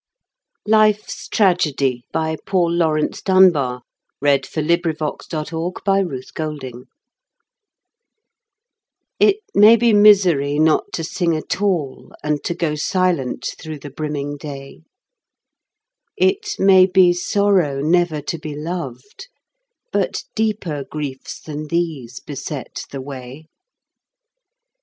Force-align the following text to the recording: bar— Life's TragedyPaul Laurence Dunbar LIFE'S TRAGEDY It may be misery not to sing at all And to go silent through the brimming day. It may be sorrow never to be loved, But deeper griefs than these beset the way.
bar— 0.65 0.79
Life's 0.79 1.27
TragedyPaul 1.27 2.75
Laurence 2.75 3.21
Dunbar 3.21 3.83
LIFE'S 4.19 4.51
TRAGEDY 4.51 4.81
It 9.19 9.37
may 9.53 9.75
be 9.75 9.93
misery 9.93 10.57
not 10.57 10.85
to 10.93 11.03
sing 11.03 11.35
at 11.35 11.61
all 11.61 12.13
And 12.23 12.43
to 12.43 12.55
go 12.55 12.73
silent 12.73 13.53
through 13.59 13.77
the 13.77 13.91
brimming 13.91 14.37
day. 14.37 14.81
It 16.17 16.55
may 16.57 16.87
be 16.87 17.13
sorrow 17.13 17.79
never 17.83 18.21
to 18.23 18.39
be 18.39 18.55
loved, 18.55 19.27
But 19.91 20.23
deeper 20.33 20.83
griefs 20.83 21.39
than 21.39 21.67
these 21.67 22.19
beset 22.19 22.85
the 22.89 23.01
way. 23.01 23.45